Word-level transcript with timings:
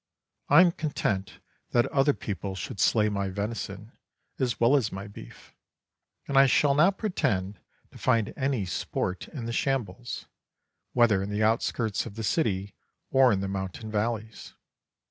I 0.49 0.61
am 0.61 0.71
content 0.71 1.37
that 1.73 1.85
other 1.89 2.15
people 2.15 2.55
should 2.55 2.79
slay 2.79 3.07
my 3.07 3.29
venison 3.29 3.91
as 4.39 4.59
well 4.59 4.75
as 4.75 4.91
my 4.91 5.05
beef; 5.05 5.53
and 6.27 6.39
I 6.39 6.47
shall 6.47 6.73
not 6.73 6.97
pretend 6.97 7.59
to 7.91 7.99
find 7.99 8.33
any 8.35 8.65
sport 8.65 9.27
in 9.27 9.45
the 9.45 9.53
shambles, 9.53 10.25
whether 10.93 11.21
in 11.21 11.29
the 11.29 11.43
outskirts 11.43 12.07
of 12.07 12.15
the 12.15 12.23
city 12.23 12.73
or 13.11 13.31
in 13.31 13.41
the 13.41 13.47
mountain 13.47 13.91
valleys. 13.91 14.55